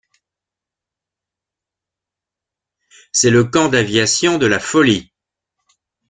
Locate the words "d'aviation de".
3.69-4.47